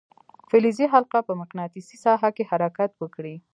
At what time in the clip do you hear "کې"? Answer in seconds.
2.35-2.43